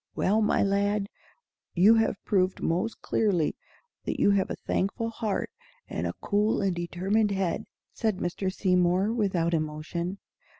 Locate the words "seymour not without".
8.51-9.53